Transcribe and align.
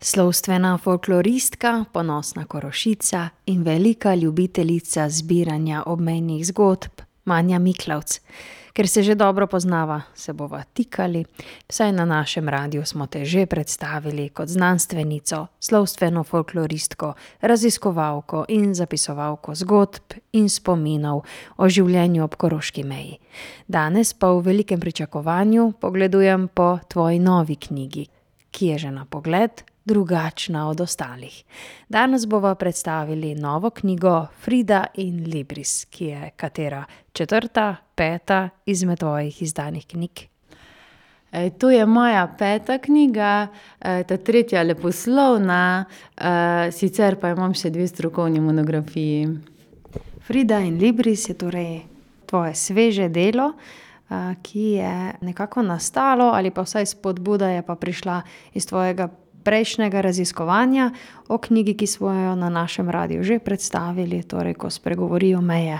Slovstvena 0.00 0.78
folkloristka, 0.78 1.84
ponosna 1.92 2.44
korošica 2.44 3.28
in 3.46 3.62
velika 3.62 4.14
ljubiteljica 4.14 5.08
zbiranja 5.08 5.82
obmejnih 5.86 6.46
zgodb, 6.46 7.00
Manja 7.24 7.58
Miklavc. 7.58 8.20
Ker 8.72 8.88
se 8.88 9.02
že 9.02 9.14
dobro 9.14 9.46
poznava, 9.46 10.00
se 10.14 10.32
bova 10.32 10.62
tikali, 10.72 11.24
vsaj 11.68 11.92
na 11.92 12.04
našem 12.04 12.48
radiu 12.48 12.84
smo 12.84 13.06
te 13.06 13.24
že 13.24 13.46
predstavili 13.46 14.28
kot 14.28 14.48
znanstvenico, 14.48 15.46
slovstveno 15.60 16.24
folkloristko, 16.24 17.14
raziskovalko 17.40 18.44
in 18.48 18.74
zapisovalko 18.74 19.54
zgodb 19.54 20.14
in 20.32 20.48
spominov 20.48 21.24
o 21.56 21.68
življenju 21.68 22.22
ob 22.24 22.36
koroški 22.36 22.84
meji. 22.84 23.18
Danes 23.66 24.14
pa 24.14 24.30
v 24.30 24.44
velikem 24.46 24.80
pričakovanju 24.80 25.72
pogledujem 25.80 26.48
po 26.54 26.78
tvoji 26.88 27.18
novi 27.18 27.56
knjigi, 27.56 28.06
ki 28.50 28.66
je 28.66 28.78
že 28.78 28.90
na 28.90 29.04
pogled 29.04 29.50
drugačna 29.88 30.68
od 30.68 30.80
ostalih. 30.80 31.42
Danes 31.88 32.26
bova 32.26 32.54
predstavili 32.54 33.34
novo 33.34 33.70
knjigo 33.70 34.26
Frida 34.44 34.84
in 34.94 35.24
Libris, 35.26 35.84
ki 35.84 36.04
je 36.04 36.30
katera 36.36 36.84
četrta, 37.12 37.76
peta 37.94 38.48
izmed 38.66 38.98
tvojih 38.98 39.42
izdanih 39.42 39.86
knjig? 39.86 40.28
to 41.58 41.70
je 41.70 41.86
moja 41.86 42.34
peta 42.38 42.78
knjiga, 42.78 43.48
ta 43.80 44.16
tretja 44.16 44.62
leposlovna, 44.62 45.84
sicer 46.72 47.18
pa 47.20 47.32
imam 47.34 47.54
še 47.54 47.70
dve 47.70 47.88
strokovni 47.88 48.40
monografiji. 48.40 49.28
Frida 50.24 50.60
in 50.64 50.78
Libris 50.80 51.28
je 51.28 51.36
torej 51.38 51.72
tvoje 52.28 52.54
sveže 52.54 53.08
delo, 53.08 53.52
ki 54.42 54.64
je 54.80 54.92
nekako 55.20 55.62
nastalo 55.62 56.30
ali 56.32 56.50
pa 56.50 56.64
vsaj 56.64 56.86
spodbuda 56.86 57.50
je 57.52 57.62
pa 57.62 57.76
prišla 57.76 58.22
iz 58.56 58.66
tvojega 58.66 59.08
prejšnjega 59.44 60.00
raziskovanja 60.00 60.90
o 61.28 61.38
knjigi, 61.38 61.74
ki 61.74 61.86
smo 61.86 62.12
jo 62.12 62.34
na 62.34 62.48
našem 62.48 62.90
radiu 62.90 63.22
že 63.22 63.38
predstavili, 63.38 64.22
torej 64.22 64.54
Ko 64.54 64.70
spregovorijo 64.70 65.40
meje. 65.40 65.78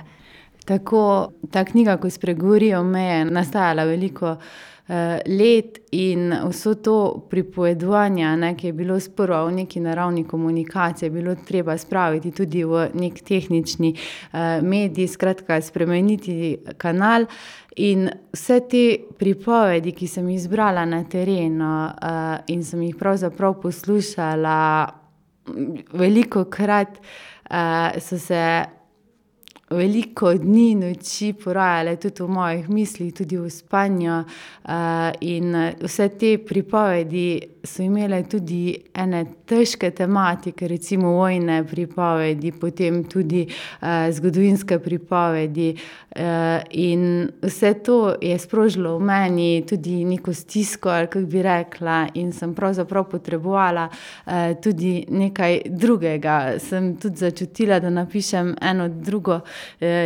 Tako, 0.65 1.33
ta 1.51 1.65
knjiga, 1.65 1.97
Ko 1.97 2.11
spregovorijo 2.11 2.83
meje, 2.85 3.19
je 3.19 3.25
nastajala 3.25 3.85
veliko, 3.85 4.37
let 4.89 5.79
in 5.91 6.33
vse 6.49 6.75
to 6.83 7.27
pripovedovanje, 7.31 8.37
ne, 8.37 8.55
ki 8.57 8.71
je 8.71 8.73
bilo 8.73 9.01
sprva 9.01 9.43
v 9.45 9.53
neki 9.53 9.81
naravni 9.85 10.25
komunikaciji, 10.25 11.07
je 11.07 11.11
bilo 11.11 11.35
treba 11.35 11.77
spraviti 11.79 12.33
tudi 12.33 12.65
v 12.65 12.89
neki 12.95 13.25
tehnični, 13.25 13.95
medij, 14.63 15.09
skratka, 15.13 15.61
spremeniti 15.61 16.57
kanal. 16.81 17.29
In 17.77 18.09
vse 18.33 18.61
te 18.71 18.85
pripovedi, 19.19 19.93
ki 19.93 20.09
sem 20.09 20.29
jih 20.33 20.41
zbrala 20.49 20.87
na 20.89 21.03
terenu, 21.05 21.75
in 22.49 22.65
sem 22.65 22.83
jih 22.89 22.97
pravzaprav 22.97 23.61
poslušala 23.61 24.57
velikokrat, 25.93 26.99
so 28.01 28.19
se 28.19 28.43
veliko 29.71 30.33
dni, 30.35 30.75
noči 30.75 31.33
porajale 31.37 31.97
tudi 31.97 32.23
v 32.23 32.29
mojih 32.29 32.69
mislih, 32.69 33.15
tudi 33.15 33.37
v 33.37 33.51
spanju. 33.51 34.23
in, 35.21 35.55
vse 35.81 36.09
te 36.09 36.39
pripovedi 36.39 37.58
so 37.65 37.83
imele 37.83 38.23
tudi 38.23 38.77
ene 38.95 39.25
težke 39.47 39.91
tematike, 39.91 40.69
recimo 40.69 41.13
vojne 41.17 41.65
pripovedi, 41.67 42.53
potem 42.53 43.05
tudi, 43.05 43.47
zgodovinske 44.13 44.79
pripovedi. 44.79 45.77
in 46.71 47.29
vse 47.43 47.75
to 47.75 48.15
je 48.21 48.39
sprožilo 48.39 48.99
v 48.99 49.01
meni 49.01 49.65
tudi 49.69 50.05
neko 50.05 50.35
stisko, 50.35 50.89
kako 50.89 51.21
bi 51.21 51.43
rekla, 51.43 52.09
in 52.15 52.33
sem 52.33 52.55
pravzaprav 52.55 53.05
potrebovala, 53.11 53.89
tudi 54.63 55.05
nekaj 55.09 55.61
drugega. 55.67 56.59
Sem 56.59 56.97
tudi 56.97 57.17
začutila, 57.17 57.81
da 57.81 57.91
napišem 57.91 58.55
eno 58.61 58.89
drugo, 58.89 59.41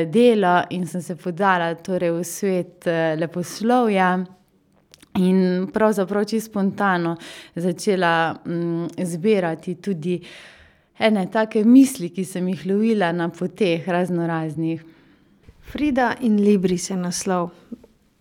delo 0.07 0.63
in 0.71 0.87
sem 0.87 1.03
se 1.03 1.17
podala 1.17 1.75
torej 1.75 2.11
v 2.11 2.25
svet, 2.25 2.87
leposlovja. 3.19 4.42
In 5.15 5.69
pravzaprav 5.73 6.25
čisto 6.25 6.51
spontano 6.51 7.17
začela, 7.55 8.35
zbirati 8.99 9.75
tudi 9.75 10.21
ene 10.99 11.27
take 11.31 11.65
misli, 11.65 12.09
ki 12.09 12.25
sem 12.25 12.49
jih 12.49 12.67
lovila 12.67 13.13
na 13.13 13.29
poteh 13.29 13.89
raznoraznih. 13.89 14.85
Frida 15.73 16.15
in 16.21 16.37
Libris 16.37 16.91
je 16.91 16.97
naslov. 16.97 17.51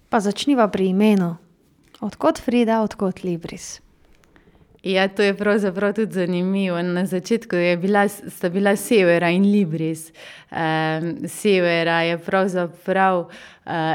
Pa 0.09 0.19
začniva 0.19 0.67
pri 0.67 0.89
imenu. 0.91 1.35
Od 2.01 2.15
kod 2.15 2.39
Frida, 2.39 2.81
od 2.81 2.95
kod 2.95 3.23
Libris? 3.23 3.79
Ja, 4.83 5.07
to 5.07 5.23
je 5.23 5.37
pravzaprav 5.37 5.93
tudi 5.93 6.13
zanimivo. 6.13 6.81
Na 6.81 7.05
začetku 7.05 7.55
je 7.55 7.77
bila, 7.77 8.07
sta 8.07 8.49
bila 8.49 8.75
Severa 8.75 9.29
in 9.29 9.43
Libris. 9.51 10.11
Severa 11.27 12.01
je 12.01 12.17
pravzaprav, 12.17 13.29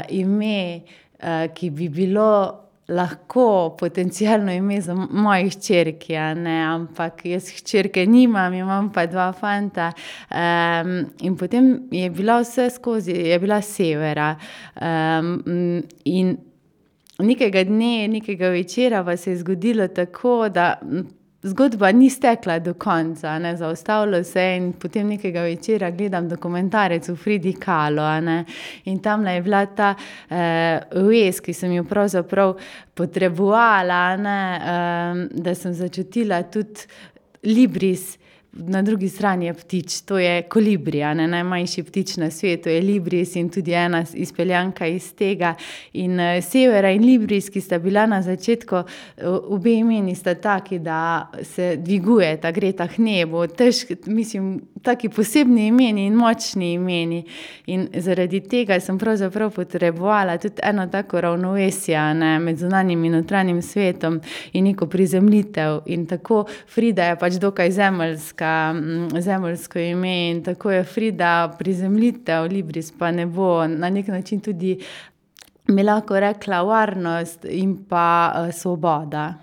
ime, 0.09 0.81
ki 1.53 1.69
bi 1.69 1.89
bilo 1.89 2.66
lahko 2.87 3.75
potencialno 3.79 4.51
ime 4.51 4.81
za 4.81 4.95
moji 4.95 5.49
hčerki, 5.49 6.15
a 6.15 6.33
ne, 6.33 6.57
ampak 6.63 7.25
jaz 7.25 7.49
hčerke 7.57 8.05
nimam, 8.05 8.53
imam 8.53 8.91
pa 8.93 9.05
dva 9.05 9.31
fanta. 9.33 9.91
in 11.21 11.37
potem 11.37 11.87
je 11.91 12.09
bila 12.09 12.39
vseskozi, 12.41 13.11
je 13.11 13.39
bila 13.39 13.61
Severa. 13.61 14.35
in 16.05 16.37
nekega 17.19 17.63
dne, 17.63 18.07
nekega 18.07 18.49
večera 18.49 19.03
pa 19.03 19.17
se 19.17 19.31
je 19.31 19.37
zgodilo 19.37 19.87
tako, 19.87 20.49
da, 20.49 20.79
zgodba 21.43 21.91
ni 21.91 22.09
stekla 22.09 22.59
do 22.59 22.73
konca, 22.73 23.39
ne, 23.39 23.55
zaustavilo 23.57 24.23
se 24.23 24.41
je 24.41 24.57
in 24.57 24.73
potem 24.73 25.07
nekega 25.07 25.41
večera 25.41 25.91
gledam 25.91 26.29
dokumentarec 26.29 27.09
o 27.09 27.15
Fridi 27.15 27.53
Kahlo, 27.53 28.07
ne. 28.21 28.43
In 28.85 28.99
tamle 28.99 29.33
je 29.37 29.41
bila 29.41 29.65
ta, 29.65 29.93
vez, 30.91 31.41
ki 31.41 31.53
sem 31.53 31.75
jo 31.77 31.83
pravzaprav 31.83 32.55
potrebovala, 32.93 34.01
ne, 34.17 34.39
da 35.31 35.55
sem 35.55 35.73
začutila 35.73 36.43
tudi 36.43 36.87
Libris, 37.43 38.17
na 38.57 38.81
drugi 38.81 39.09
strani 39.09 39.45
je 39.45 39.53
ptič, 39.53 40.01
to 40.01 40.17
je 40.17 40.41
kolibri, 40.41 40.99
ne, 40.99 41.27
najmanjši 41.27 41.83
ptič 41.83 42.17
na 42.17 42.31
svetu 42.31 42.69
je 42.69 42.81
Libris 42.81 43.35
in 43.35 43.49
tudi 43.49 43.73
ena 43.73 44.03
izpeljanka 44.13 44.87
iz 44.87 45.13
tega. 45.15 45.55
In, 45.93 46.19
Severa 46.41 46.91
in 46.91 47.05
Libris, 47.05 47.49
ki 47.49 47.61
sta 47.61 47.79
bila 47.79 48.05
na 48.05 48.21
začetku, 48.21 48.81
obe 49.49 49.73
imeni 49.73 50.15
sta 50.15 50.35
taki, 50.35 50.79
da 50.79 51.31
se 51.43 51.75
dvigujeta, 51.77 52.51
gresta 52.51 52.87
k 52.87 52.97
nebu, 52.97 53.45
mislim, 54.05 54.61
taki 54.83 55.09
posebni 55.09 55.67
imeni 55.67 56.05
in 56.07 56.15
močni 56.15 56.73
imeni. 56.73 57.23
In 57.65 57.87
zaradi 57.93 58.41
tega 58.41 58.79
sem 58.79 58.97
pravzaprav 58.97 59.51
potrebovala 59.55 60.37
tudi 60.37 60.61
eno 60.63 60.87
tako 60.87 61.21
ravnovesje, 61.21 61.99
ne, 62.13 62.39
med 62.39 62.57
zunanjim 62.57 63.05
in 63.05 63.17
notranjim 63.19 63.61
svetom 63.61 64.21
in 64.53 64.63
neko 64.63 64.87
prizemljitev. 64.87 65.81
In 65.85 66.05
tako 66.07 66.45
Frida 66.73 67.11
je 67.11 67.19
pač 67.19 67.39
dokaj 67.41 67.71
zemeljska, 67.71 68.46
zemeljsko 69.19 69.79
ime 69.79 70.29
in 70.29 70.43
tako 70.43 70.71
je 70.71 70.83
Frida 70.83 71.55
prizemljitev, 71.59 72.43
Libris 72.51 72.91
pa 72.99 73.11
nebo, 73.11 73.67
na 73.67 73.89
neki 73.89 74.11
način 74.11 74.39
tudi 74.39 74.79
bi 75.67 75.83
lahko 75.83 76.19
rekla 76.19 76.61
varnost 76.63 77.45
in 77.49 77.77
pa, 77.89 78.33
svoboda. 78.51 79.33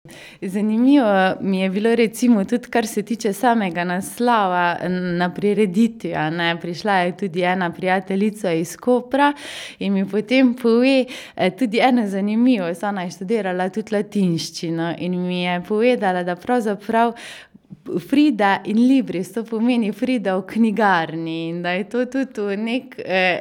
Zanimivo 0.42 1.34
mi 1.41 1.60
je 1.60 1.70
bilo 1.70 1.94
recimo 1.94 2.44
tudi, 2.44 2.70
kar 2.70 2.87
se 2.87 3.03
tiče 3.03 3.32
samega 3.32 3.84
naslova, 3.84 4.76
na 5.19 5.31
prireditvi, 5.34 6.12
ne, 6.31 6.56
prišla 6.60 6.92
je 6.92 7.16
tudi 7.16 7.42
ena 7.42 7.71
prijateljica 7.72 8.53
iz 8.53 8.76
Kopra 8.76 9.32
in 9.78 9.92
mi 9.92 10.09
potem 10.09 10.54
pove, 10.54 11.04
tudi 11.59 11.78
eno 11.78 12.06
zanimivost, 12.06 12.82
ona 12.82 13.03
je 13.03 13.10
študirala 13.10 13.69
tudi 13.69 13.94
latinščino 13.94 14.94
in 14.98 15.21
mi 15.26 15.42
je 15.42 15.62
povedala, 15.69 16.22
da 16.22 16.36
pravzaprav 16.36 17.12
Frida 17.98 18.60
in 18.65 18.86
Libris, 18.86 19.32
to 19.32 19.44
pomeni 19.44 19.92
Frida 19.92 20.36
v 20.36 20.42
knjigarni, 20.47 21.48
in 21.48 21.62
da 21.62 21.71
je 21.71 21.84
to 21.88 22.06
tudi 22.06 22.80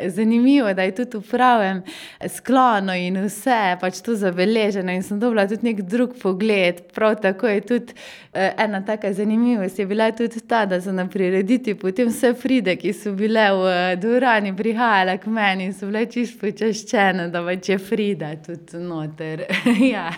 zanimivo, 0.07 0.73
da 0.73 0.83
je 0.83 0.95
tudi 0.95 1.17
v 1.17 1.29
pravem 1.29 1.81
sklonu 2.27 2.93
in 2.93 3.17
vse 3.25 3.77
pač 3.81 4.01
to 4.01 4.15
zabeleženo 4.15 4.91
in 4.91 5.03
sem 5.03 5.19
dobila 5.19 5.47
tudi 5.47 5.69
neki 5.69 5.81
drug 5.81 6.15
pogled. 6.21 6.81
Prav 6.93 7.15
tako 7.21 7.47
je 7.47 7.61
tudi, 7.61 7.93
ena 8.33 8.81
taka 8.85 9.13
zanimivost 9.13 9.79
je 9.79 9.85
bila 9.85 10.11
tudi 10.11 10.39
ta, 10.47 10.65
da 10.65 10.81
so 10.81 10.91
na 10.91 11.07
prireditvi 11.07 11.75
potem 11.75 12.07
vse 12.07 12.33
Fride, 12.33 12.75
ki 12.75 12.93
so 12.93 13.13
bile 13.13 13.49
v 13.51 13.73
dvorani, 14.01 14.55
prihajale 14.55 15.17
k 15.17 15.27
meni 15.27 15.69
in 15.69 15.73
so 15.73 15.87
bile 15.87 16.05
čisto 16.05 16.45
počaščene, 16.45 17.29
da 17.31 17.43
pač 17.43 17.69
je 17.69 17.77
Frida 17.77 18.35
tudi 18.45 18.81
noter, 18.83 19.45
ja. 19.93 20.09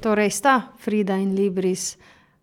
Torej 0.00 0.30
sta 0.32 0.60
Frida 0.78 1.18
in 1.20 1.34
Libris 1.36 1.94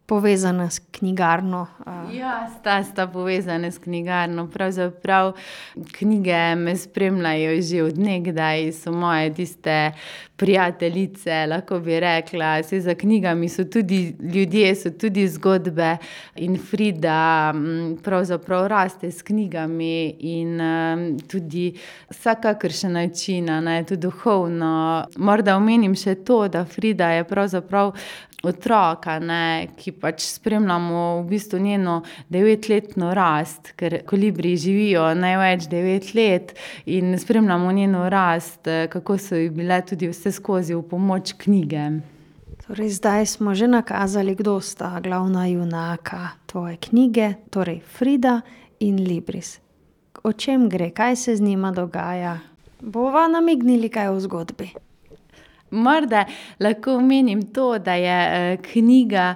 povezana 0.08 0.70
s 0.70 0.80
knjigarno. 0.92 1.68
Ja, 2.14 2.50
sta, 2.60 2.84
sta 2.84 3.08
povezana 3.08 3.72
s 3.72 3.78
knjigarno. 3.78 4.48
Pravzaprav 4.48 5.34
knjige 5.92 6.56
me 6.56 6.78
spremljajo 6.78 7.62
že 7.62 7.84
od 7.84 7.98
nekdaj, 7.98 8.72
so 8.72 8.92
moje 8.92 9.34
tiste 9.34 9.92
prijateljice, 10.38 11.46
lahko 11.50 11.80
bi 11.80 12.00
rekla. 12.00 12.64
Saj 12.64 12.80
za 12.80 12.96
knjigami 12.96 13.50
so 13.50 13.64
tudi 13.64 14.16
ljudje, 14.34 14.76
so 14.76 14.90
tudi 14.90 15.28
zgodbe. 15.28 15.98
In 16.36 16.58
Frida 16.58 17.54
pravzaprav 18.04 18.68
raste 18.68 19.12
s 19.12 19.22
knjigami 19.22 20.16
in 20.20 20.60
tudi 21.28 21.74
vsakakršen 22.10 22.92
način, 22.92 23.46
ne, 23.46 23.84
tudi 23.84 24.02
duhovno. 24.02 25.06
Morda 25.18 25.58
omenim 25.58 25.96
še 25.96 26.16
to, 26.16 26.48
da 26.48 26.66
Frida 26.66 27.10
je 27.12 27.24
pravzaprav 27.24 27.92
otrok, 28.44 29.08
a 29.08 29.18
ne, 29.20 29.68
ki 29.78 29.92
pač 29.98 30.22
spremljamo 30.28 31.22
v 31.22 31.24
bistvu 31.30 31.60
njeno 31.60 32.02
devetletno 32.30 33.14
rast, 33.18 33.74
ker 33.80 34.02
kolibriji 34.06 34.58
živijo 34.68 35.08
največ 35.18 35.70
devet 35.72 36.14
let, 36.14 36.54
in 36.86 37.18
spremljamo 37.20 37.72
njeno 37.72 38.10
rast, 38.10 38.70
kako 38.90 39.18
so 39.18 39.36
ji 39.36 39.50
bile 39.50 39.82
tudi 39.82 40.12
vseskozi 40.12 40.76
v 40.76 40.84
pomoč 40.90 41.34
knjige. 41.38 41.90
Torej 42.68 42.90
zdaj 43.00 43.26
smo 43.26 43.56
že 43.56 43.68
nakazali, 43.68 44.36
kdo 44.36 44.60
sta 44.62 45.00
glavna 45.00 45.48
junaka 45.48 46.36
tvoje 46.46 46.78
knjige, 46.78 47.34
torej 47.50 47.80
Frida 47.80 48.42
in 48.80 49.00
Libris. 49.08 49.60
O 50.24 50.34
čem 50.34 50.70
gre, 50.70 50.90
kaj 50.90 51.16
se 51.16 51.36
z 51.36 51.42
njima 51.42 51.72
dogaja? 51.72 52.40
Bova 52.82 53.28
namignili 53.28 53.90
kaj 53.90 54.08
o 54.08 54.20
zgodbi. 54.20 54.87
Morda 55.72 56.26
lahko 56.60 56.96
omenim 56.96 57.42
to, 57.54 57.78
da 57.80 57.94
je, 57.94 58.58
knjiga, 58.58 59.36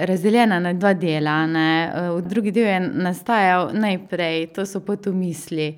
razdeljena 0.00 0.60
na 0.60 0.72
dva 0.72 0.94
dela, 0.94 1.46
ne. 1.46 1.92
drugi 2.22 2.50
del 2.50 2.66
je 2.66 2.80
nastajal 2.80 3.70
najprej, 3.72 4.46
to 4.54 4.66
so 4.66 4.80
potomisli. 4.80 5.76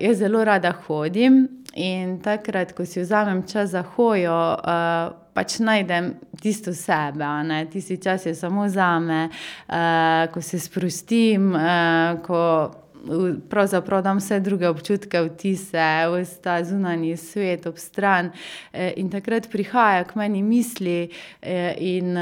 jaz 0.00 0.18
zelo 0.18 0.44
rada 0.44 0.72
hodim 0.86 1.48
in 1.74 2.18
takrat, 2.20 2.72
ko 2.72 2.84
si 2.84 3.00
vzamem 3.00 3.42
čas 3.48 3.70
za 3.70 3.82
hojo, 3.82 4.56
pač 5.32 5.58
najdem 5.58 6.14
tisto 6.40 6.74
sebe, 6.74 7.24
ne. 7.48 7.64
Tisti 7.72 7.96
čas 7.96 8.26
je 8.26 8.34
samo 8.34 8.68
zame, 8.68 9.28
ko 10.32 10.40
se 10.40 10.60
sprostim, 10.60 11.56
ko 12.26 12.70
pravzaprav 13.48 14.02
dam 14.02 14.18
vse 14.18 14.40
druge 14.40 14.68
občutke, 14.68 15.22
vtise, 15.22 15.88
ves 16.12 16.36
ta 16.42 16.60
zunanji 16.64 17.16
svet 17.16 17.66
ob 17.66 17.78
stran. 17.78 18.30
in 18.96 19.10
takrat 19.10 19.50
prihajajo 19.50 20.04
k 20.04 20.14
meni 20.14 20.42
misli, 20.42 21.10
in, 21.76 22.16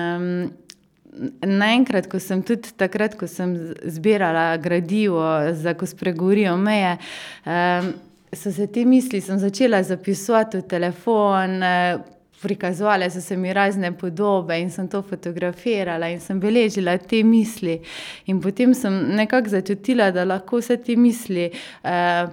naenkrat, 1.42 2.06
ko 2.10 2.20
sem 2.22 2.42
tudi 2.46 2.72
takrat, 2.76 3.16
ko 3.18 3.26
sem 3.26 3.54
zbirala 3.84 4.56
gradivo 4.56 5.52
za 5.52 5.74
Ko 5.74 5.86
spregovorijo 5.86 6.56
meje, 6.56 6.96
so 8.32 8.52
se 8.52 8.66
te 8.66 8.84
misli, 8.84 9.20
sem 9.20 9.38
začela 9.38 9.82
zapisovati 9.82 10.58
v 10.58 10.62
telefon, 10.62 11.62
prikazovale 12.42 13.10
so 13.10 13.20
se 13.20 13.36
mi 13.36 13.52
razne 13.52 13.92
podobe 13.98 14.58
in 14.60 14.70
sem 14.70 14.88
to 14.88 15.02
fotografirala 15.02 16.08
in 16.08 16.20
sem 16.20 16.40
beležila 16.40 16.98
te 16.98 17.22
misli. 17.24 17.80
In 18.26 18.40
potem 18.40 18.74
sem 18.74 18.96
nekako 19.16 19.48
začutila, 19.48 20.10
da 20.10 20.24
lahko 20.24 20.60
vse 20.60 20.76
te 20.84 20.96
misli, 20.96 21.50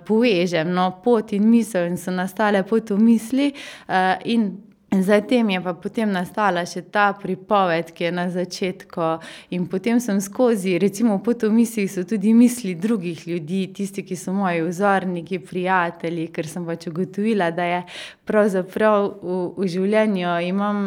povežem, 0.07 0.71
no, 0.73 0.89
pot 1.03 1.33
in 1.33 1.49
misel, 1.49 1.89
in 1.91 1.97
so 1.97 2.11
nastale 2.11 2.63
potomisli, 2.67 3.51
in 4.25 4.49
za 4.91 5.21
tem 5.21 5.49
je 5.49 5.61
pa 5.63 5.73
potem 5.73 6.11
nastala 6.11 6.63
še 6.65 6.81
ta 6.91 7.11
pripoved, 7.13 7.91
ki 7.91 8.07
je 8.07 8.11
na 8.11 8.27
začetku. 8.31 9.09
In 9.51 9.67
potem 9.67 9.99
sem 9.99 10.21
skozi, 10.23 10.77
recimo 10.79 11.17
v 11.17 11.25
potomislih 11.27 11.91
so 11.91 12.05
tudi 12.07 12.33
misli 12.33 12.75
drugih 12.75 13.27
ljudi, 13.27 13.67
tisti, 13.75 14.05
ki 14.07 14.15
so 14.15 14.31
moji 14.33 14.63
vzorniki, 14.63 15.43
prijatelji, 15.43 16.29
ker 16.31 16.47
sem 16.47 16.65
pač 16.65 16.87
ugotovila, 16.87 17.51
da 17.51 17.67
je 17.67 17.83
pravzaprav 18.27 19.11
v, 19.21 19.43
v 19.59 19.69
življenju 19.75 20.39
imam 20.47 20.83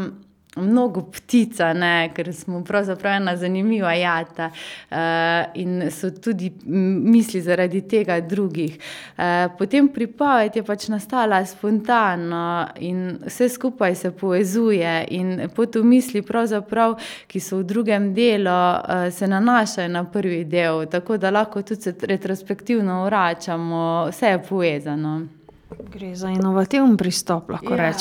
mnogo 0.57 1.03
ptic, 1.03 1.61
a 1.61 1.73
ne, 1.73 2.11
ker 2.15 2.33
smo 2.35 2.65
pravzaprav 2.65 3.17
ena 3.21 3.37
zanimiva 3.37 3.93
jata. 3.95 4.51
in 5.55 5.91
so 5.91 6.11
tudi 6.11 6.53
misli 6.67 7.41
zaradi 7.41 7.81
tega 7.89 8.21
drugih. 8.21 8.79
potem 9.59 9.89
pripoved 9.89 10.57
je 10.57 10.63
pač 10.63 10.89
nastala 10.89 11.45
spontano 11.47 12.69
in 12.79 13.19
vse 13.27 13.49
skupaj 13.49 13.95
se 13.95 14.11
povezuje 14.11 15.07
in 15.11 15.49
potomisli 15.55 16.23
pravzaprav, 16.23 16.99
ki 17.27 17.41
so 17.41 17.59
v 17.59 17.65
drugem 17.65 18.15
delu, 18.15 18.51
se 19.11 19.27
nanašajo 19.27 19.89
na 19.89 20.05
prvi 20.05 20.45
del, 20.45 20.87
tako 20.87 21.17
da 21.17 21.31
lahko 21.31 21.63
tudi 21.63 21.93
retrospektivno 22.03 23.05
vračamo, 23.05 24.09
vse 24.11 24.27
je 24.27 24.43
povezano. 24.49 25.40
Gre 25.79 26.15
za 26.15 26.29
inovativen 26.29 26.97
pristop, 26.97 27.51
lahko. 27.51 27.75
Ja, 27.75 27.93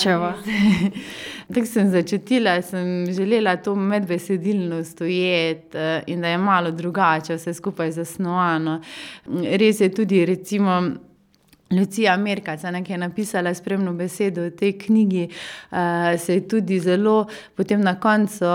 tako 1.53 1.65
sem 1.65 1.91
začutila, 1.91 2.61
sem 2.61 3.05
želela 3.13 3.57
to 3.57 3.75
medbesedilnost 3.75 5.01
ujeti, 5.01 5.77
in 6.07 6.21
da 6.21 6.27
je 6.27 6.37
malo 6.37 6.71
drugače 6.71 7.35
vse 7.35 7.53
skupaj 7.53 7.91
zasnovano. 7.91 8.81
res 9.59 9.81
je 9.81 9.93
tudi 9.93 10.25
recimo 10.25 10.81
Lucija 11.71 12.17
ne, 12.17 12.83
ki 12.83 12.91
je 12.91 12.97
napisala 12.97 13.53
spremno 13.53 13.93
besedo 13.93 14.41
v 14.41 14.51
tej 14.51 14.71
knjigi, 14.77 15.29
se 16.17 16.33
je 16.33 16.47
tudi 16.47 16.79
zelo 16.79 17.27
potem 17.55 17.81
na 17.81 17.99
koncu, 17.99 18.45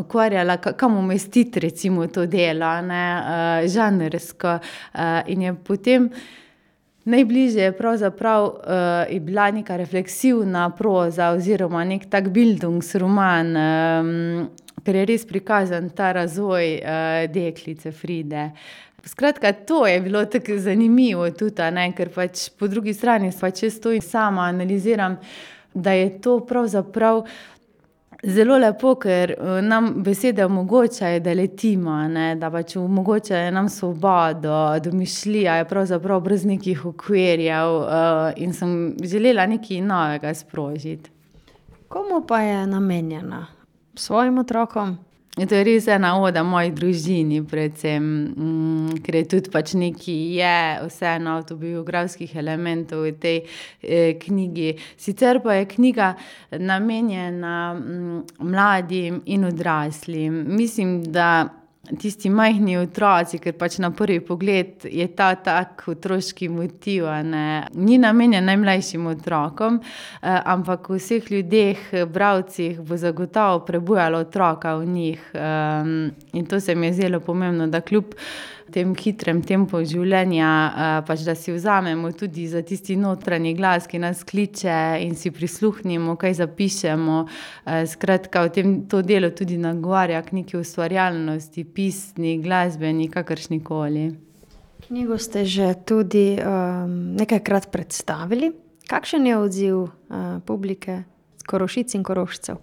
ukvarjala, 0.00 0.56
kam 0.56 0.96
umestiti 0.96 1.60
recimo 1.60 2.06
to 2.06 2.26
delo, 2.26 2.80
ne, 2.80 3.68
žanrsko. 3.68 4.58
in 5.26 5.42
je 5.42 5.54
potem 5.54 6.10
najbližje 7.04 7.72
pravzaprav, 7.72 8.50
je 9.10 9.20
bila 9.20 9.50
neka 9.50 9.76
refleksivna 9.76 10.70
proza 10.70 11.30
oziroma 11.30 11.84
neki 11.84 12.10
tak 12.10 12.28
bildungsroman, 12.28 13.54
ker 14.84 14.96
je 14.96 15.06
res 15.08 15.26
prikazan 15.26 15.90
ta 15.90 16.12
razvoj, 16.12 16.80
deklice 17.32 17.92
Fride. 17.92 18.50
Skratka, 19.04 19.52
to 19.52 19.86
je 19.86 20.00
bilo 20.00 20.24
tako 20.24 20.58
zanimivo 20.58 21.30
tudi, 21.30 21.70
ne, 21.72 21.92
ker 21.96 22.10
pač 22.12 22.48
po 22.58 22.68
drugi 22.68 22.92
strani 22.94 23.30
pač 23.40 23.62
jaz 23.62 23.78
to 23.80 23.94
sama 24.04 24.48
analiziram, 24.50 25.16
da 25.74 25.92
je 25.92 26.10
to 26.20 26.40
pravzaprav 26.40 27.22
zelo 28.22 28.58
lepo, 28.58 28.94
ker, 28.98 29.34
nam 29.62 30.02
besede 30.02 30.44
omogočajo, 30.44 31.20
da 31.20 31.32
letimo, 31.32 31.96
ne, 32.08 32.34
da 32.36 32.50
pač 32.50 32.76
omogočajo 32.76 33.50
nam 33.50 33.68
svobodo, 33.68 34.78
domišljija 34.84 35.56
je 35.56 35.68
pravzaprav 35.68 36.20
brez 36.20 36.44
nekih 36.44 36.86
okvirjev, 36.86 37.82
in 38.36 38.54
sem 38.54 38.96
želela 39.02 39.46
nekaj 39.46 39.80
novega 39.80 40.34
sprožiti. 40.34 41.10
Komu 41.88 42.26
pa 42.26 42.40
je 42.40 42.66
namenjena? 42.66 43.46
Svojim 43.94 44.38
otrokom? 44.38 44.98
To 45.36 45.54
je 45.54 45.64
res 45.64 45.86
ena 45.86 46.16
oda 46.18 46.42
moji 46.42 46.72
družini 46.74 47.44
predvsem, 47.46 48.06
ker 49.06 49.18
je 49.20 49.26
tudi 49.30 49.52
pač 49.54 49.74
nekaj, 49.78 50.16
je 50.34 50.54
vseeno 50.88 51.36
avtobiografskih 51.38 52.32
elementov 52.40 53.04
v 53.06 53.12
tej, 53.22 53.38
knjigi. 54.24 54.72
Sicer 54.98 55.38
pa 55.44 55.60
je 55.60 55.68
knjiga 55.76 56.08
namenjena, 56.58 57.54
mladim 58.42 59.22
in 59.26 59.46
odraslim. 59.46 60.42
Mislim, 60.58 61.04
da 61.12 61.57
tisti 62.00 62.30
majhni 62.30 62.76
otroci, 62.78 63.38
ker 63.42 63.54
pač 63.58 63.78
na 63.82 63.90
prvi 63.94 64.20
pogled 64.24 64.84
je 64.84 65.06
ta 65.16 65.32
tak 65.34 65.84
otroški 65.88 66.48
motiv, 66.52 67.06
ne, 67.24 67.68
ni 67.74 67.98
namenjen 67.98 68.44
najmlajšim 68.48 69.06
otrokom, 69.14 69.80
ampak 70.22 70.90
v 70.92 71.00
vseh 71.00 71.30
ljudeh, 71.32 71.88
bralcih 72.12 72.80
bo 72.80 72.98
zagotovo 73.00 73.64
prebujalo 73.64 74.24
otroka 74.26 74.76
v 74.76 74.86
njih, 74.86 75.32
in 76.32 76.46
to 76.46 76.60
se 76.60 76.74
mi 76.74 76.90
je 76.90 77.00
zdelo 77.00 77.20
pomembno, 77.20 77.66
da 77.66 77.80
kljub 77.80 78.14
temu 78.72 78.94
hitremu 78.98 79.42
tempu 79.46 79.80
življenja, 79.86 80.48
pač 81.08 81.24
da 81.26 81.34
si 81.38 81.52
vzamemo 81.54 82.10
tudi 82.16 82.46
za 82.50 82.62
tisti 82.66 82.96
notranji 83.00 83.54
glas, 83.56 83.88
ki 83.88 84.00
nas 84.02 84.24
kliče, 84.28 84.98
in 85.04 85.14
si 85.18 85.32
prisluhnemo, 85.34 86.16
kaj 86.20 86.38
zapišemo. 86.42 87.18
skratka, 87.88 88.44
v 88.46 88.52
tem, 88.54 88.74
to 88.90 89.02
delo 89.02 89.30
tudi 89.30 89.58
nagovarja 89.60 90.20
k 90.22 90.40
neki 90.40 90.58
ustvarjalnosti, 90.60 91.64
pisni, 91.78 92.38
glasbeni, 92.42 93.06
kakršnikoli. 93.10 94.10
Knjigo 94.86 95.18
ste 95.18 95.44
že 95.46 95.74
tudi, 95.86 96.34
nekajkrat 97.14 97.70
predstavili. 97.70 98.50
Kakšen 98.90 99.26
je 99.26 99.36
odziv, 99.38 99.76
publike, 100.46 101.04
Korošic 101.46 101.94
in 101.94 102.02
Korošcev? 102.02 102.58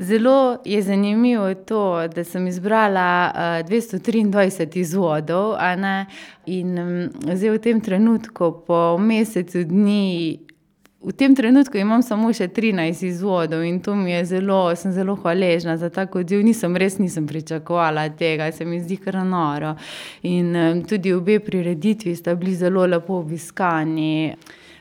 Zelo 0.00 0.62
je 0.64 0.80
zanimivo 0.82 1.52
to, 1.54 2.08
da 2.08 2.24
sem 2.24 2.46
izbrala, 2.48 3.32
dvesto 3.68 3.98
triindvajset 3.98 4.76
izvodov, 4.76 5.54
a 5.60 5.76
ne, 5.76 5.96
in, 6.46 6.72
zdaj 7.20 7.52
v 7.52 7.60
tem 7.60 7.84
trenutku 7.84 8.64
po 8.66 8.96
mesecu 8.98 9.66
dni 9.68 10.40
v 11.06 11.12
tem 11.12 11.34
trenutku 11.34 11.78
imam 11.78 12.02
samo 12.02 12.32
še 12.34 12.48
13 12.50 13.04
izvodov 13.06 13.62
in 13.62 13.78
to 13.78 13.94
mi 13.94 14.10
je 14.10 14.24
zelo, 14.24 14.74
sem 14.74 14.90
zelo 14.92 15.14
hvaležna 15.14 15.76
za 15.78 15.86
ta 15.90 16.02
odziv. 16.10 16.42
Nisem, 16.42 16.74
res 16.74 16.98
nisem 16.98 17.28
pričakovala 17.30 18.08
tega, 18.18 18.50
se 18.52 18.66
mi 18.66 18.80
zdi 18.82 18.96
kar 18.98 19.20
noro. 19.22 19.76
In 20.26 20.82
tudi 20.88 21.14
obe 21.14 21.38
prireditvi 21.38 22.16
sta 22.16 22.34
bili 22.34 22.56
zelo 22.58 22.86
lepo 22.90 23.20
obiskani. 23.22 24.34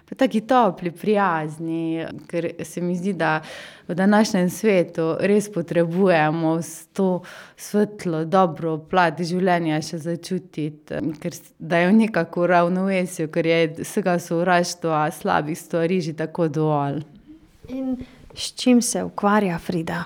Pa 0.06 0.16
taki 0.16 0.42
topli, 0.46 0.92
prijazni, 0.92 2.06
ker 2.30 2.52
se 2.64 2.82
mi 2.82 2.94
zdi, 2.96 3.14
da 3.18 3.40
v 3.88 3.96
današnjem 3.98 4.50
svetu 4.50 5.16
res 5.20 5.48
potrebujemo 5.54 6.60
to 6.94 7.24
svetlo, 7.58 8.26
dobro 8.26 8.78
plat 8.78 9.18
življenja 9.18 9.80
še 9.82 9.98
začutiti, 10.04 11.00
ker 11.22 11.40
da 11.58 11.82
je 11.82 11.94
nekako 11.98 12.46
v 12.46 12.52
ravnovesju, 12.54 13.32
ker 13.34 13.50
je 13.50 13.62
vsega 13.80 14.20
sovraštva, 14.22 15.08
slabih 15.12 15.58
stvari 15.58 16.02
že 16.02 16.14
tako 16.14 16.48
dovolj. 16.54 17.02
In 17.74 17.98
s 18.36 18.54
čim 18.54 18.82
se 18.82 19.02
ukvarja 19.04 19.58
Frida? 19.58 20.04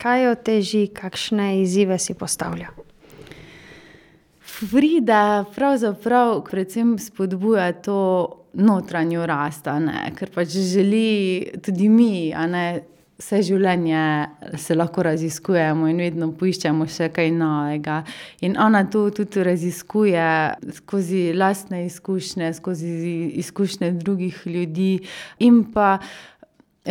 Kaj 0.00 0.24
jo 0.24 0.34
teži, 0.34 0.86
kakšne 0.88 1.60
izzive 1.60 1.98
si 1.98 2.16
postavlja? 2.16 2.72
Frida 4.54 5.44
pravzaprav 5.54 6.44
predvsem 6.50 6.98
spodbuja 6.98 7.72
to 7.72 8.00
notranjo 8.54 9.26
rast, 9.26 9.66
ker 10.14 10.30
pač 10.30 10.54
želi 10.54 11.50
tudi 11.64 11.88
mi, 11.90 12.30
a 12.30 12.46
ne, 12.46 12.66
vse 13.18 13.40
življenje 13.48 14.04
se 14.62 14.76
lahko 14.78 15.02
raziskujemo 15.06 15.88
in 15.90 15.98
vedno 16.04 16.30
poiščemo 16.38 16.86
še 16.86 17.10
kaj 17.14 17.32
novega. 17.34 17.98
In 18.46 18.54
ona 18.60 18.84
to 18.90 19.08
tudi 19.14 19.42
raziskuje 19.42 20.28
skozi 20.78 21.26
lastne 21.34 21.84
izkušnje, 21.88 22.54
skozi 22.54 22.94
izkušnje 23.42 23.90
drugih 24.06 24.38
ljudi 24.46 25.00
in 25.42 25.64
pa 25.74 25.96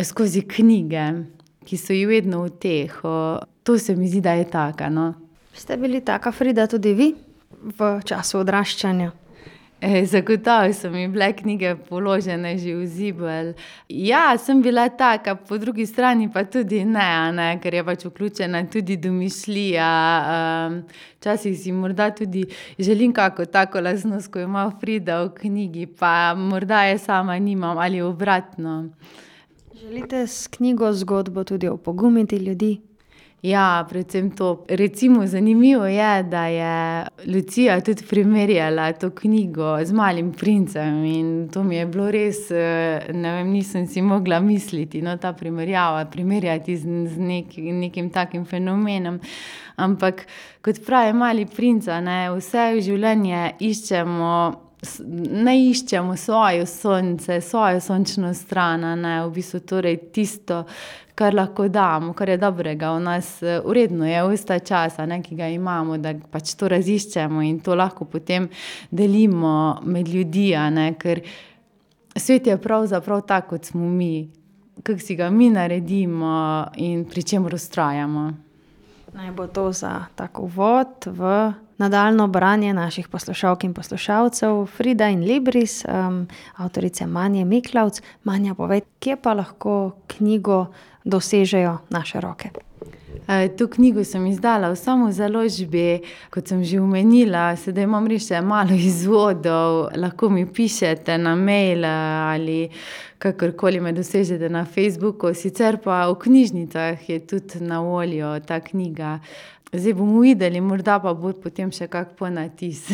skozi 0.04 0.44
knjige, 0.44 1.10
ki 1.64 1.80
so 1.80 1.96
ji 1.96 2.04
vedno 2.12 2.44
v 2.44 2.52
uteho. 2.52 3.18
To 3.64 3.78
se 3.80 3.96
mi 3.96 4.10
zdi, 4.12 4.20
da 4.20 4.36
je 4.36 4.50
taka, 4.52 4.92
no. 4.92 5.14
Ste 5.56 5.78
bili 5.80 6.04
taka 6.04 6.32
Frida 6.34 6.66
tudi 6.68 6.92
vi 6.92 7.14
v 7.64 8.00
času 8.04 8.38
odraščanja? 8.44 9.12
zagotovo 10.04 10.72
so 10.72 10.90
mi 10.90 11.08
bile 11.08 11.32
knjige 11.32 11.76
položene 11.88 12.58
že 12.58 12.74
v 12.74 12.86
zibelj. 12.86 13.54
Ja, 13.88 14.38
sem 14.38 14.62
bila 14.62 14.88
taka, 14.88 15.34
po 15.34 15.58
drugi 15.58 15.86
strani 15.86 16.28
pa 16.32 16.44
tudi 16.44 16.84
ne, 16.84 17.32
ne, 17.32 17.58
ker 17.60 17.74
je 17.74 17.84
pač 17.84 18.04
vključena 18.04 18.64
tudi 18.70 18.96
domišljija, 18.96 19.90
včasih 21.20 21.58
si 21.58 21.72
morda 21.72 22.10
tudi 22.10 22.46
želim 22.78 23.12
kako 23.12 23.44
tako 23.44 23.80
lastnost, 23.80 24.32
ko 24.32 24.40
ima 24.40 24.70
Frida 24.80 25.22
v 25.24 25.34
knjigi, 25.34 25.86
pa 25.86 26.34
morda 26.34 26.84
je 26.84 26.98
sama 26.98 27.38
nimam 27.38 27.78
ali 27.78 28.00
obratno. 28.00 28.88
Želite 29.74 30.26
s 30.26 30.46
knjigo 30.48 30.92
zgodbo 30.92 31.44
tudi 31.44 31.68
opogumiti 31.68 32.36
ljudi? 32.36 32.80
Ja, 33.44 33.86
predvsem 33.90 34.30
to. 34.30 34.64
Recimo 34.68 35.26
zanimivo 35.26 35.86
je, 35.86 36.22
da 36.22 36.46
je 36.46 37.06
Lucija 37.26 37.80
tudi 37.80 38.02
primerjala 38.10 38.92
to 38.92 39.10
knjigo 39.10 39.84
z 39.84 39.92
Malim 39.92 40.32
princem, 40.32 41.04
in 41.04 41.48
to 41.52 41.62
mi 41.62 41.76
je 41.76 41.86
bilo 41.86 42.10
res, 42.10 42.48
ne 43.12 43.32
vem, 43.36 43.50
nisem 43.52 43.86
si 43.86 44.02
mogla 44.02 44.40
misliti, 44.40 45.02
no, 45.02 45.16
ta 45.16 45.32
primerjava, 45.32 46.04
primerjati 46.04 46.76
z 46.76 47.06
z 47.08 47.18
nekim 47.72 48.10
takim 48.10 48.44
fenomenom. 48.44 49.20
Ampak 49.76 50.26
kot 50.64 50.80
pravi 50.86 51.12
Mali 51.12 51.46
princ, 51.46 51.84
vse 52.36 52.68
življenje 52.80 53.50
iščemo 53.60 54.64
ne 55.30 55.54
iščemo 55.70 56.16
svoje 56.16 56.66
sonce, 56.66 57.40
svojo 57.40 57.80
sončno 57.80 58.34
stran, 58.34 58.84
ne, 59.00 59.14
v 59.26 59.32
bistvu 59.34 59.60
torej 59.68 59.96
tisto, 60.12 60.64
kar 61.14 61.34
lahko 61.34 61.68
damo, 61.68 62.12
kar 62.12 62.28
je 62.28 62.36
dobrega 62.36 62.92
v 62.96 63.00
nas. 63.00 63.28
V 63.42 63.72
redu 63.72 64.04
je 64.04 64.22
ves 64.28 64.44
ta 64.44 64.58
čas, 64.58 64.98
a 64.98 65.06
ne, 65.06 65.20
ki 65.22 65.36
ga 65.38 65.48
imamo, 65.48 65.98
da 65.98 66.14
pač 66.14 66.54
to 66.58 66.68
raziščemo 66.68 67.42
in 67.42 67.60
to 67.60 67.74
lahko 67.74 68.04
potem 68.04 68.48
delimo 68.90 69.80
med 69.84 70.08
ljudi, 70.08 70.50
ne, 70.74 70.90
ker 70.98 71.22
svet 72.16 72.46
je 72.46 72.58
pravzaprav 72.58 73.22
tak, 73.26 73.48
kot 73.54 73.70
smo 73.70 73.88
mi. 73.88 74.28
Kako 74.82 74.98
si 74.98 75.14
ga 75.14 75.30
mi 75.30 75.50
naredimo 75.54 76.66
in 76.82 77.04
pri 77.06 77.22
čemer 77.22 77.54
vztrajamo. 77.54 78.24
Naj 79.14 79.30
bo 79.30 79.46
to 79.46 79.70
za 79.72 80.10
tak 80.18 80.40
uvod 80.42 81.06
v 81.06 81.30
nadaljnje 81.78 82.26
branje 82.26 82.74
naših 82.74 83.08
poslušalk 83.08 83.64
in 83.64 83.74
poslušalcev, 83.74 84.66
Frida 84.66 85.08
in 85.08 85.24
Libris, 85.24 85.84
avtorice 86.56 87.06
Manje 87.06 87.44
Miklavc. 87.44 88.02
Manja, 88.24 88.54
povej, 88.54 88.80
kje 88.98 89.16
pa 89.16 89.34
lahko 89.34 89.96
knjigo 90.06 90.66
dosežejo 91.04 91.78
naše 91.90 92.20
roke? 92.20 92.50
to 93.56 93.68
knjigo 93.68 94.04
sem 94.04 94.26
izdala 94.26 94.68
v 94.68 94.76
samozaložbi, 94.76 96.02
kot 96.30 96.48
sem 96.48 96.64
že 96.64 96.80
omenila, 96.80 97.56
sedaj 97.56 97.86
imam 97.86 98.06
res 98.06 98.28
še 98.28 98.42
malo 98.44 98.76
izvodov, 98.76 99.94
lahko 99.96 100.28
mi 100.28 100.44
pišete 100.44 101.16
na 101.18 101.34
mail 101.36 101.84
ali 101.84 102.68
kakorkoli 103.18 103.80
me 103.80 103.94
dosežete 103.96 104.50
na 104.52 104.64
Facebooku, 104.68 105.32
sicer 105.32 105.80
pa 105.80 106.04
v 106.10 106.18
knjižnicah 106.20 107.08
je 107.08 107.18
tudi 107.24 107.64
na 107.64 107.80
voljo 107.80 108.36
ta 108.44 108.60
knjiga. 108.60 109.20
Zdaj 109.76 109.94
bomo 109.94 110.20
videli, 110.20 110.60
morda 110.60 111.00
pa 111.02 111.10
bo 111.18 111.32
potem 111.34 111.72
še 111.74 111.88
kak 111.90 112.12
ponatis. 112.18 112.84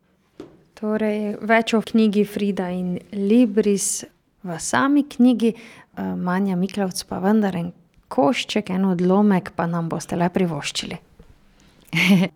Torej 0.78 1.38
več 1.40 1.72
o 1.72 1.80
knjigi 1.80 2.26
Frida 2.28 2.66
in 2.68 2.98
Libris 3.16 4.04
v 4.44 4.58
sami 4.60 5.06
knjigi, 5.08 5.54
Manja 5.96 6.58
Miklavc 6.60 7.00
pa 7.08 7.22
vendar 7.24 7.56
en 7.56 7.70
košček, 8.12 8.68
en 8.74 8.84
odlomek 8.90 9.54
pa 9.56 9.64
nam 9.70 9.88
boste 9.88 10.18
le 10.20 10.28
privoščili. 10.28 10.98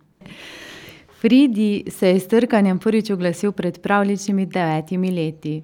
Fridi 1.21 1.91
se 1.93 2.15
je 2.15 2.23
s 2.23 2.31
trkanjem 2.31 2.79
prvič 2.81 3.11
oglasil 3.13 3.53
pred 3.53 3.83
pravljičnimi 3.85 4.47
devetimi 4.47 5.11
leti. 5.13 5.59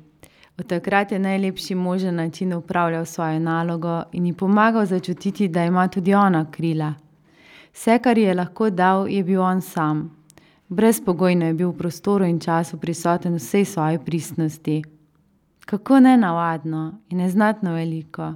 Od 0.59 0.69
takrat 0.69 1.13
je 1.15 1.19
najlepši 1.19 1.75
možen 1.75 2.21
način 2.21 2.53
opravljal 2.53 3.07
svojo 3.07 3.39
nalogo 3.39 4.03
in 4.13 4.27
ji 4.27 4.35
pomagal 4.37 4.85
začutiti, 4.87 5.49
da 5.49 5.65
ima 5.65 5.89
tudi 5.89 6.15
ona 6.15 6.45
krila. 6.51 6.93
Vse, 7.75 7.99
kar 7.99 8.19
ji 8.19 8.25
je 8.25 8.35
lahko 8.35 8.71
dal, 8.71 9.09
je 9.09 9.25
bil 9.25 9.41
on 9.43 9.61
sam. 9.61 10.11
Brezpogojno 10.69 11.47
je 11.47 11.55
bil 11.55 11.69
v 11.69 11.79
prostoru 11.79 12.25
in 12.25 12.39
času 12.41 12.79
prisoten 12.79 13.33
v 13.35 13.43
vsej 13.43 13.65
svoji 13.65 13.99
pristnosti. 13.99 14.83
Kako 15.67 16.01
nenavadno 16.01 16.93
in 17.11 17.19
neznatno 17.19 17.73
veliko. 17.75 18.35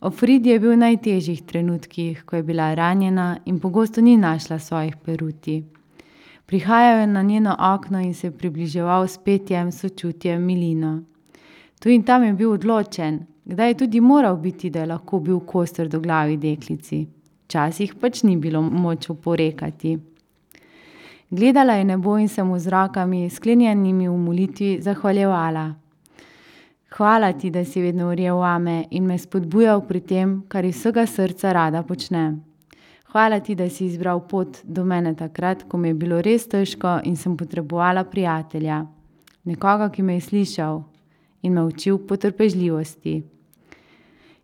Ob 0.00 0.14
Fridi 0.14 0.50
je 0.50 0.60
bil 0.60 0.76
v 0.76 0.76
najtežjih 0.76 1.42
trenutkih, 1.42 2.22
ko 2.22 2.36
je 2.36 2.42
bila 2.42 2.74
ranjena 2.74 3.38
in 3.44 3.58
pogosto 3.60 4.00
ni 4.00 4.16
našla 4.16 4.58
svojih 4.58 4.96
peruti. 4.96 5.64
Prihajal 6.46 7.00
je 7.00 7.06
na 7.06 7.22
njeno 7.22 7.56
okno 7.74 8.00
in 8.00 8.14
se 8.14 8.30
približeval 8.30 9.08
s 9.08 9.18
petjem, 9.18 9.72
sočutjem, 9.72 10.42
milino. 10.42 11.02
Tu 11.80 11.88
in 11.88 12.02
tam 12.02 12.24
je 12.24 12.32
bil 12.32 12.52
odločen, 12.52 13.26
kdaj 13.44 13.68
je 13.68 13.74
tudi 13.74 14.00
moral 14.00 14.36
biti, 14.36 14.70
da 14.70 14.80
je 14.80 14.86
lahko 14.86 15.20
bil 15.20 15.40
kos 15.40 15.72
trdoglavi 15.72 16.36
deklici. 16.36 17.15
Včasih 17.46 17.94
pač 17.94 18.24
ni 18.26 18.36
bilo 18.36 18.58
moč 18.62 19.06
oporekati. 19.10 19.98
Gledala 21.30 21.72
je 21.78 21.84
nebo 21.84 22.18
in 22.18 22.28
se 22.28 22.42
mu 22.42 22.58
z 22.58 22.66
rokami, 22.66 23.30
sklenjenimi 23.30 24.08
v 24.08 24.16
molitvi, 24.18 24.78
zahvaljevala. 24.82 25.74
Hvala 26.96 27.32
ti, 27.32 27.50
da 27.50 27.64
si 27.64 27.80
vedno 27.80 28.08
verjel 28.08 28.36
vame 28.36 28.86
in 28.90 29.06
me 29.06 29.18
spodbujal 29.18 29.86
pri 29.86 30.00
tem, 30.00 30.42
kar 30.48 30.64
iz 30.64 30.78
vsega 30.78 31.06
srca 31.06 31.52
rada 31.52 31.82
počnem. 31.82 32.42
Hvala 33.14 33.40
ti, 33.40 33.54
da 33.54 33.70
si 33.70 33.86
izbral 33.86 34.26
pot 34.26 34.58
do 34.64 34.84
mene 34.84 35.14
takrat, 35.14 35.62
ko 35.68 35.78
mi 35.78 35.88
je 35.88 35.94
bilo 35.94 36.20
res 36.20 36.48
težko 36.50 37.00
in 37.04 37.16
sem 37.16 37.36
potrebovala 37.36 38.04
prijatelja. 38.04 38.86
Nekoga, 39.44 39.90
ki 39.90 40.02
me 40.02 40.18
je 40.18 40.20
slišal 40.20 40.82
in 41.42 41.54
me 41.54 41.62
učil 41.62 41.98
potrpežljivosti. 41.98 43.22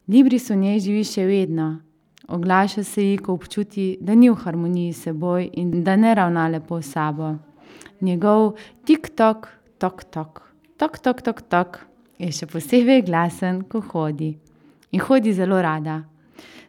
Libris 0.09 0.51
v 0.51 0.57
njej 0.57 0.81
živi 0.81 1.05
še 1.05 1.27
vedno. 1.27 1.81
Oglaša 2.29 2.85
se 2.85 3.03
ji, 3.03 3.17
ko 3.19 3.33
občuti, 3.33 3.97
da 4.01 4.15
ni 4.15 4.31
v 4.31 4.35
harmoniji 4.35 4.93
s 4.93 5.03
seboj 5.03 5.51
in 5.53 5.83
da 5.85 5.97
ne 5.97 6.15
ravna 6.15 6.49
lepo 6.49 6.83
s 6.83 6.93
sabo. 6.93 7.35
Njegov 8.01 8.55
tik-tok, 8.87 9.49
tok-tok, 9.79 10.43
tok-tok, 10.77 11.23
tok-tok 11.23 11.79
je 12.19 12.31
še 12.33 12.47
posebej 12.47 13.03
glasen, 13.07 13.63
ko 13.67 13.81
hodi. 13.81 14.37
In 14.93 15.01
hodi 15.01 15.33
zelo 15.35 15.61
rada. 15.63 16.03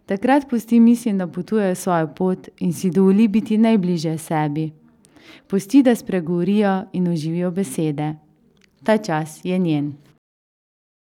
Takrat 0.05 0.49
pusti 0.49 0.79
misli, 0.79 1.13
da 1.13 1.27
potuje 1.27 1.75
svojo 1.75 2.07
pot 2.15 2.49
in 2.59 2.73
si 2.73 2.89
dovoli 2.89 3.27
biti 3.27 3.57
najbližje 3.57 4.17
sebi. 4.17 4.71
Pusti, 5.47 5.83
da 5.83 5.95
spregovorijo 5.95 6.73
in 6.93 7.07
oživijo 7.07 7.51
besede. 7.51 8.15
Ta 8.83 8.97
čas 8.97 9.39
je 9.45 9.57
njen. 9.57 9.93